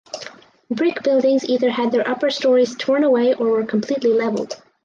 [0.71, 4.59] Brick buildings either had their upper stories torn away or were completely leveled.